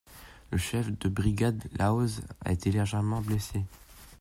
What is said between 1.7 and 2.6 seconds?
Lahoz a